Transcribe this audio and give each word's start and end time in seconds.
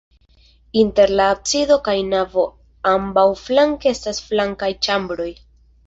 Inter 0.83 1.13
la 1.19 1.27
absido 1.33 1.77
kaj 1.89 1.95
navo 2.09 2.47
ambaŭflanke 2.95 3.95
estas 3.97 4.27
flankaj 4.31 4.77
ĉambroj. 4.89 5.35